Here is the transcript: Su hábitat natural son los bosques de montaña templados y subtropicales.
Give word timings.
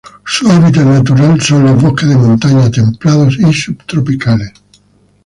Su 0.25 0.49
hábitat 0.49 0.83
natural 0.87 1.39
son 1.39 1.63
los 1.63 1.79
bosques 1.79 2.09
de 2.09 2.17
montaña 2.17 2.71
templados 2.71 3.37
y 3.37 3.53
subtropicales. 3.53 4.51